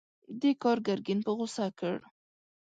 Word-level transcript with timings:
دې 0.41 0.51
کار 0.63 0.77
ګرګين 0.87 1.19
په 1.25 1.31
غوسه 1.37 1.65
کړ. 1.79 1.97